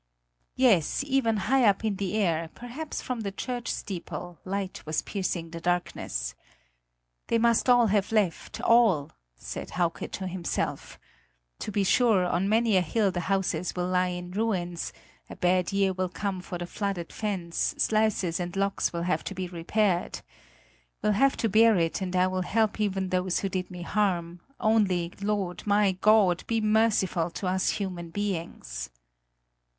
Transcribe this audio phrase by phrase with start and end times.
[0.55, 5.51] Yes, even high up in the air, perhaps from the church steeple, light was piercing
[5.51, 6.33] the darkness.
[7.27, 10.97] "They must all have left all!" said Hauke to himself;
[11.59, 14.91] "to be sure, on many a hill the houses will lie in ruins;
[15.29, 19.35] a bad year will come for the flooded fens; sluices and locks will have to
[19.35, 20.21] be repaired!
[21.03, 24.39] We'll have to bear it and I will help even those who did me harm;
[24.59, 28.89] only, Lord, my God, be merciful to us human beings!"